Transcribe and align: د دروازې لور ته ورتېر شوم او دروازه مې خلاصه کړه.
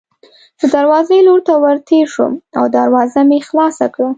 د 0.59 0.61
دروازې 0.75 1.17
لور 1.27 1.39
ته 1.47 1.53
ورتېر 1.63 2.05
شوم 2.13 2.33
او 2.59 2.63
دروازه 2.77 3.21
مې 3.29 3.39
خلاصه 3.47 3.85
کړه. 3.93 4.09